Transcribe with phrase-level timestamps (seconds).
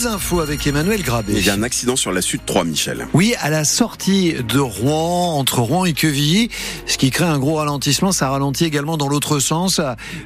[0.00, 1.34] Les infos avec Emmanuel Grabé.
[1.36, 3.06] Il y a un accident sur la Sud 3, Michel.
[3.12, 6.48] Oui, à la sortie de Rouen, entre Rouen et Quevilly,
[6.86, 8.10] ce qui crée un gros ralentissement.
[8.10, 9.78] Ça ralentit également dans l'autre sens.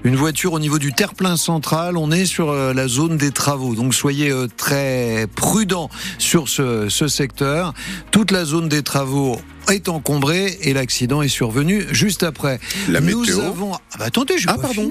[0.04, 1.96] Une voiture au niveau du terre-plein central.
[1.96, 3.74] On est sur euh, la zone des travaux.
[3.74, 7.74] Donc soyez euh, très prudents sur ce, ce secteur.
[8.12, 9.40] Toute la zone des travaux
[9.72, 12.60] est encombrée et l'accident est survenu juste après.
[12.88, 13.40] La Nous météo.
[13.40, 13.74] avons...
[13.74, 14.88] Ah bah attendez, je Ah, pardon.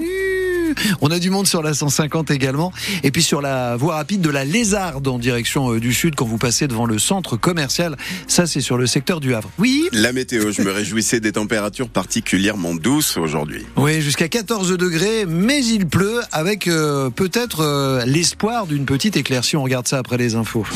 [1.00, 2.72] On a du monde sur la 150 également.
[3.02, 6.26] Et puis sur la voie rapide de la Lézarde en direction euh, du sud quand
[6.26, 7.96] vous passez devant le centre commercial.
[8.26, 9.50] Ça, c'est sur le secteur du Havre.
[9.58, 13.64] Oui La météo, je me réjouissais des températures particulièrement douces aujourd'hui.
[13.76, 19.56] Oui, jusqu'à 14 degrés, mais il pleut avec euh, peut-être euh, l'espoir d'une petite éclaircie.
[19.56, 20.66] On regarde ça après les infos.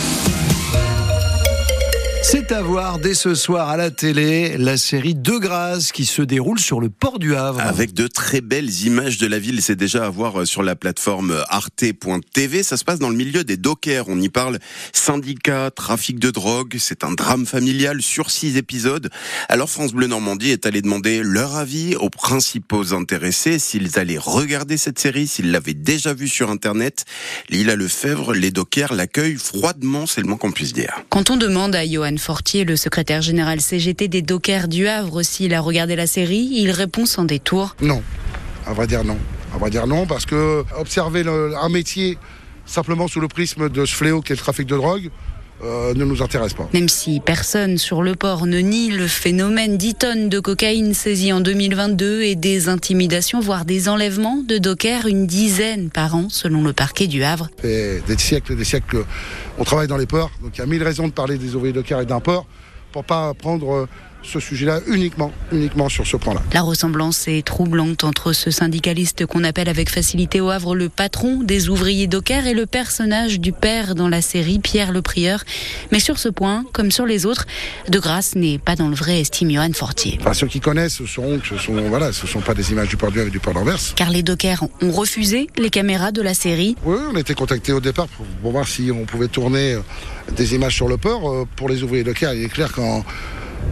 [2.30, 6.20] C'est à voir dès ce soir à la télé la série De Grâce qui se
[6.20, 7.62] déroule sur le port du Havre.
[7.62, 10.76] Avec de très belles images de la ville, c'est déjà à voir euh, sur la
[10.76, 12.62] plateforme arte.tv.
[12.62, 14.10] Ça se passe dans le milieu des dockers.
[14.10, 14.58] On y parle
[14.92, 16.76] syndicat, trafic de drogue.
[16.78, 19.08] C'est un drame familial sur six épisodes.
[19.48, 24.76] Alors France Bleu Normandie est allé demander leur avis aux principaux intéressés, s'ils allaient regarder
[24.76, 27.06] cette série, s'ils l'avaient déjà vue sur Internet.
[27.48, 30.92] Lila Lefebvre, les dockers l'accueillent froidement, c'est le moins qu'on puisse dire.
[31.08, 35.54] Quand on demande à Johan Fortier, le secrétaire général CGT des dockers du Havre, s'il
[35.54, 37.76] a regardé la série, il répond sans détour.
[37.80, 38.02] Non,
[38.66, 39.18] à vrai dire non.
[39.54, 42.18] À vrai dire non, parce que observer un métier
[42.66, 45.10] simplement sous le prisme de ce fléau qu'est le trafic de drogue
[45.64, 46.68] euh, ne nous intéresse pas.
[46.72, 51.32] Même si personne sur le port ne nie le phénomène 10 tonnes de cocaïne saisies
[51.32, 56.62] en 2022 et des intimidations, voire des enlèvements de dockers, une dizaine par an selon
[56.62, 57.50] le parquet du Havre.
[57.60, 59.04] Fait des siècles et des siècles
[59.56, 61.74] qu'on travaille dans les ports, donc il y a mille raisons de parler des ouvriers
[61.84, 62.46] car et d'un port
[62.92, 63.88] pour pas prendre euh,
[64.22, 66.42] ce sujet-là uniquement, uniquement sur ce point-là.
[66.52, 71.42] La ressemblance est troublante entre ce syndicaliste qu'on appelle avec facilité au Havre le patron
[71.42, 75.44] des ouvriers dockers et le personnage du père dans la série Pierre le Prieur.
[75.92, 77.46] Mais sur ce point, comme sur les autres,
[77.88, 80.18] De Grâce n'est pas dans le vrai, estime Johan Fortier.
[80.20, 82.96] Enfin, ceux qui connaissent sauront que ce sont, voilà, ce sont pas des images du
[82.96, 83.78] port du et du port d'Anvers.
[83.96, 86.76] Car les dockers ont refusé les caméras de la série.
[86.84, 89.80] Oui, on a été contacté au départ pour, voir si on pouvait tourner euh,
[90.36, 91.30] des images sur le port.
[91.30, 93.04] Euh, Pour les ouvriers car, il est clair qu'en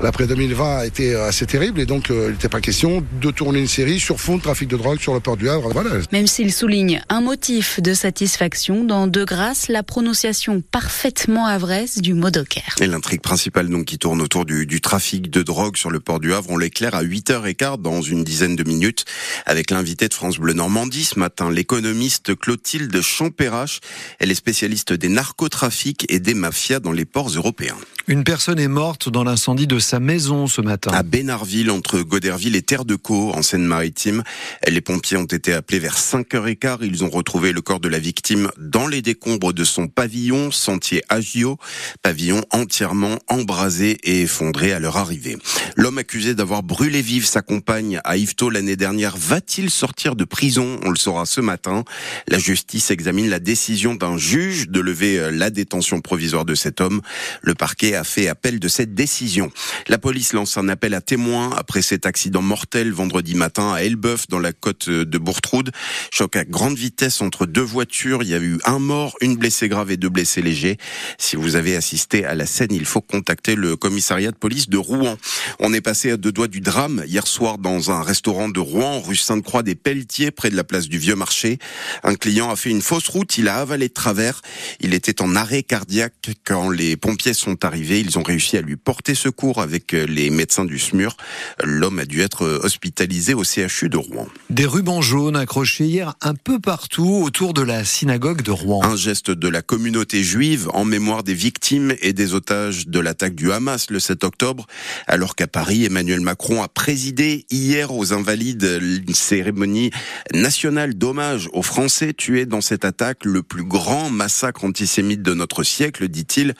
[0.02, 3.60] l'après 2020 a été assez terrible et donc euh, il n'était pas question de tourner
[3.60, 5.70] une série sur fond de trafic de drogue sur le port du Havre.
[5.72, 5.90] Voilà.
[6.12, 12.14] Même s'il souligne un motif de satisfaction dans De Grâce, la prononciation parfaitement havraise du
[12.14, 12.76] mot docker.
[12.80, 16.20] Et l'intrigue principale donc qui tourne autour du, du trafic de drogue sur le port
[16.20, 19.04] du Havre, on l'éclaire à 8h15 dans une dizaine de minutes
[19.44, 23.80] avec l'invité de France Bleu Normandie ce matin, l'économiste Clotilde Champérache.
[24.18, 27.76] Elle est spécialiste des narcotrafics et des mafias dans les ports européens.
[28.08, 30.90] Une personne est morte dans l'incendie de sa maison ce matin.
[30.92, 34.24] À Bénarville, entre Goderville et Terre de Caux, en Seine-Maritime,
[34.66, 36.78] les pompiers ont été appelés vers 5h15.
[36.82, 41.04] Ils ont retrouvé le corps de la victime dans les décombres de son pavillon, sentier
[41.08, 41.56] Agio,
[42.02, 45.38] pavillon entièrement embrasé et effondré à leur arrivée.
[45.76, 50.80] L'homme accusé d'avoir brûlé vive sa compagne à Yvetot l'année dernière va-t-il sortir de prison?
[50.82, 51.84] On le saura ce matin.
[52.26, 56.80] La justice examine la décision d'un juge de lever euh, la détention provisoire de cet
[56.80, 57.02] homme.
[57.42, 59.52] Le parquet a fait appel de cette décision.
[59.88, 64.28] La police lance un appel à témoins après cet accident mortel vendredi matin à Elbeuf
[64.28, 65.70] dans la côte de Bourtroude.
[66.10, 68.22] Choc à grande vitesse entre deux voitures.
[68.22, 70.76] Il y a eu un mort, une blessée grave et deux blessés légers.
[71.18, 74.78] Si vous avez assisté à la scène, il faut contacter le commissariat de police de
[74.78, 75.16] Rouen.
[75.60, 79.00] On est passé à deux doigts du drame hier soir dans un restaurant de Rouen,
[79.00, 81.58] rue Sainte-Croix des Pelletiers, près de la place du Vieux Marché.
[82.02, 84.42] Un client a fait une fausse route, il a avalé de travers.
[84.80, 88.00] Il était en arrêt cardiaque quand les pompiers sont arrivés.
[88.00, 91.16] Ils ont réussi à lui porter secours avec euh, les médecins du SMUR.
[91.62, 94.28] L'homme a dû être euh, hospitalisé au CHU de Rouen.
[94.50, 98.84] Des rubans jaunes accrochés hier un peu partout autour de la synagogue de Rouen.
[98.84, 103.34] Un geste de la communauté juive en mémoire des victimes et des otages de l'attaque
[103.34, 104.66] du Hamas le 7 octobre,
[105.06, 109.90] alors qu'à Paris, Emmanuel Macron a présidé hier aux Invalides une cérémonie
[110.32, 115.62] nationale d'hommage aux Français tués dans cette attaque, le plus grand massacre antisémite de notre
[115.62, 116.54] siècle, dit-il.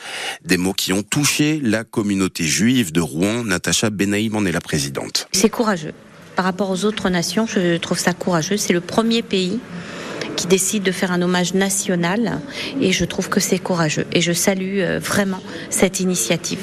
[0.45, 3.45] Des mots qui ont touché la communauté juive de Rouen.
[3.45, 5.29] Natacha Benaïm en est la présidente.
[5.33, 5.95] C'est courageux.
[6.35, 8.57] Par rapport aux autres nations, je trouve ça courageux.
[8.57, 9.59] C'est le premier pays
[10.37, 12.41] qui décide de faire un hommage national
[12.81, 15.41] et je trouve que c'est courageux et je salue euh, vraiment
[15.71, 16.61] cette initiative.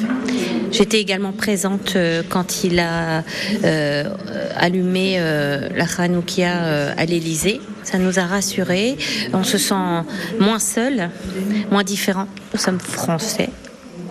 [0.72, 3.24] J'étais également présente euh, quand il a
[3.64, 4.10] euh,
[4.56, 7.60] allumé la Hanoukia à l'Élysée.
[7.84, 8.98] Ça nous a rassurés.
[9.34, 9.74] On se sent
[10.40, 11.10] moins seul,
[11.72, 12.28] moins différent.
[12.54, 13.50] Nous sommes français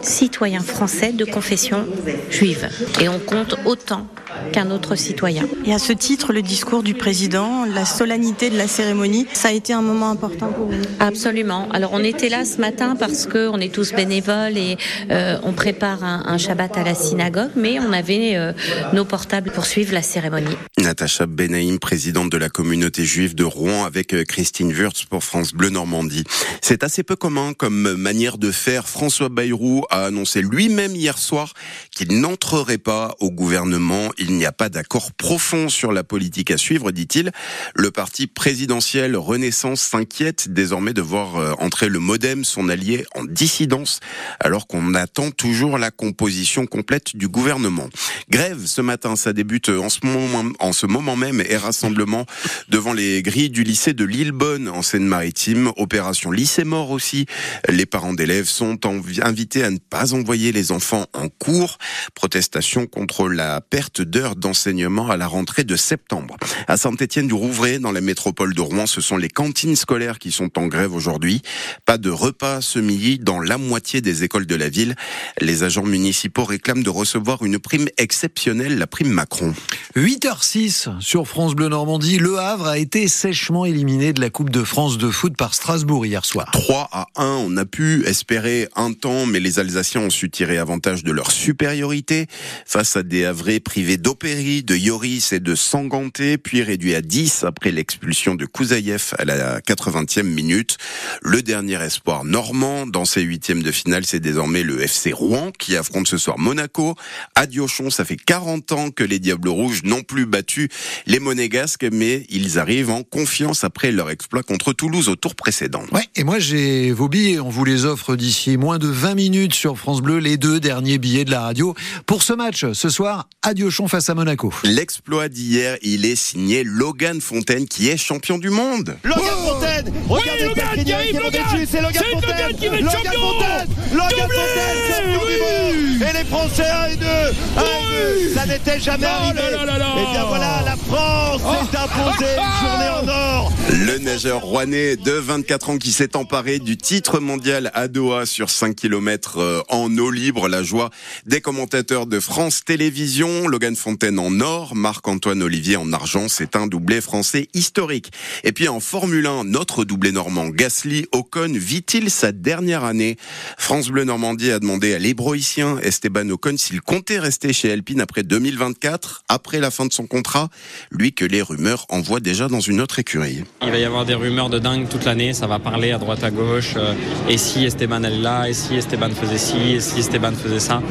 [0.04, 1.86] citoyen français de confession
[2.30, 2.68] juive.
[3.00, 4.06] Et on compte autant
[4.52, 5.46] qu'un autre citoyen.
[5.64, 9.52] Et à ce titre, le discours du président, la solennité de la cérémonie, ça a
[9.52, 10.82] été un moment important pour vous?
[11.00, 11.68] Absolument.
[11.72, 14.76] Alors on était là ce matin parce qu'on est tous bénévoles et
[15.10, 18.52] euh, on prépare un, un, Shabbat à la synagogue, mais on avait euh,
[18.92, 20.56] nos portables pour suivre la cérémonie.
[20.78, 25.52] Natacha Benaïm, présidente de la communauté juive de Rouen, avec euh, Christine Wurtz pour France
[25.52, 26.24] Bleu Normandie.
[26.60, 28.88] C'est assez peu commun comme manière de faire.
[28.88, 31.52] François Bayrou a annoncé lui-même hier soir
[31.90, 34.10] qu'il n'entrerait pas au gouvernement.
[34.18, 37.30] Il n'y a pas d'accord profond sur la politique à suivre, dit-il.
[37.74, 43.24] Le parti présidentiel Renaissance s'inquiète désormais de voir euh, entrer le Modem, son allié, en
[43.24, 44.00] dissidence,
[44.40, 47.88] alors qu'on attend toujours la composition complète du gouvernement.
[48.30, 52.24] Grève ce matin, ça débute en ce moment, en ce moment même, et rassemblement
[52.68, 55.72] devant les grilles du lycée de Lillebonne en Seine-Maritime.
[55.76, 57.26] Opération lycée mort aussi.
[57.68, 58.78] Les parents d'élèves sont
[59.22, 61.78] invités à ne pas envoyer les enfants en cours.
[62.14, 66.36] Protestation contre la perte d'heures d'enseignement à la rentrée de septembre.
[66.68, 70.32] À Saint-Étienne du Rouvray, dans la métropole de Rouen, ce sont les cantines scolaires qui
[70.32, 71.42] sont en grève aujourd'hui.
[71.84, 74.94] Pas de repas semi dans la moitié des écoles de la ville.
[75.40, 79.54] Les agents municipaux réclament de recevoir une prime exceptionnelle, la prime Macron.
[79.96, 82.18] 8h06 sur France Bleu Normandie.
[82.18, 86.06] Le Havre a été sèchement éliminé de la Coupe de France de foot par Strasbourg
[86.06, 86.50] hier soir.
[86.52, 87.24] 3 à 1.
[87.46, 91.30] On a pu espérer un temps, mais les Alsaciens ont su tirer avantage de leur
[91.30, 92.26] supériorité
[92.66, 97.44] face à des Havrais privés d'Opéry, de Yoris et de Sanganté, puis réduits à 10
[97.44, 100.76] après l'expulsion de Kouzaïev à la 80e minute.
[101.22, 105.76] Le dernier espoir normand dans ces huitièmes de finale, c'est désormais le FC Rouen qui
[105.76, 106.94] affronte ce soir Monaco.
[107.34, 110.68] À Diochon, ça fait 40 ans que les Diables Rouges n'ont plus battu
[111.06, 115.82] les Monégasques, mais ils arrivent en confiance après leur exploit contre Toulouse au tour précédent.
[115.92, 119.54] Ouais, et moi j'ai vos billets, on vous les offre d'ici moins de 20 minutes
[119.62, 121.72] sur France Bleu, les deux derniers billets de la radio
[122.06, 124.52] pour ce match ce soir à Diochon face à Monaco.
[124.64, 128.96] L'exploit d'hier, il est signé Logan Fontaine qui est champion du monde.
[129.04, 129.71] Logan Fontaine
[130.08, 133.20] Regardez oui, Logan qui arrive, Logan c'est Logan Fontaine Logan qui va être Logan champion
[133.20, 135.32] Fontaine Logan Fontaine, champion oui.
[135.32, 139.22] du monde Et les Français 1 et 2 1 et 2 Ça n'était jamais Oh
[139.24, 139.94] arrivé là là là là.
[139.98, 141.40] Et bien voilà, la France
[141.70, 146.58] s'est imposée une journée en or Le nageur rouennais de 24 ans qui s'est emparé
[146.58, 150.48] du titre mondial à Doha sur 5 km en eau libre.
[150.48, 150.90] La joie
[151.26, 153.48] des commentateurs de France Télévisions.
[153.48, 156.26] Logan Fontaine en or, Marc-Antoine Olivier en argent.
[156.28, 158.12] C'est un doublé français historique.
[158.44, 163.16] Et puis en Formule 1, notre doublé normand Gasly Ocon vit-il sa dernière année?
[163.56, 168.22] France Bleu Normandie a demandé à l'hébroïcien Esteban Ocon s'il comptait rester chez Alpine après
[168.22, 170.50] 2024, après la fin de son contrat,
[170.90, 173.44] lui que les rumeurs envoient déjà dans une autre écurie.
[173.62, 176.22] Il va y avoir des rumeurs de dingue toute l'année, ça va parler à droite
[176.22, 176.74] à gauche.
[176.76, 176.92] Euh,
[177.28, 180.82] et si Esteban allait là, et si Esteban faisait ci, et si Esteban faisait ça?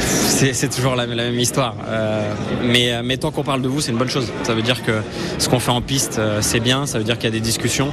[0.00, 1.74] C'est toujours la, même histoire.
[1.86, 2.32] Euh,
[2.62, 4.32] mais, mais tant qu'on parle de vous, c'est une bonne chose.
[4.44, 5.00] Ça veut dire que
[5.38, 7.92] ce qu'on fait en piste, c'est bien, ça veut dire qu'il y a des discussions.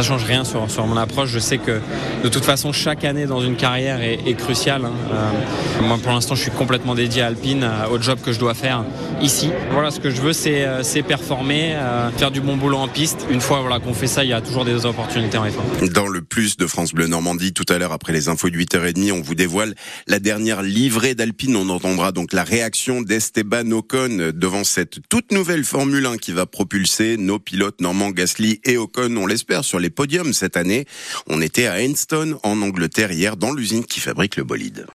[0.00, 1.28] Ça change rien sur, sur mon approche.
[1.28, 1.78] Je sais que
[2.24, 4.86] de toute façon, chaque année dans une carrière est, est cruciale.
[4.86, 4.94] Hein.
[5.12, 8.54] Euh, moi, pour l'instant, je suis complètement dédié à Alpine, au job que je dois
[8.54, 8.82] faire
[9.20, 9.50] ici.
[9.72, 13.26] Voilà, ce que je veux, c'est performer, euh, faire du bon boulot en piste.
[13.30, 15.92] Une fois voilà, qu'on fait ça, il y a toujours des opportunités en F1.
[15.92, 19.12] Dans le plus de France Bleu Normandie, tout à l'heure, après les infos de 8h30,
[19.12, 19.74] on vous dévoile
[20.06, 21.56] la dernière livrée d'Alpine.
[21.56, 26.46] On entendra donc la réaction d'Esteban Ocon devant cette toute nouvelle Formule 1 qui va
[26.46, 30.86] propulser nos pilotes Normand Gasly et Ocon, on l'espère, sur les podiums cette année.
[31.26, 34.86] On était à Enstone, en Angleterre, hier, dans l'usine qui fabrique le bolide.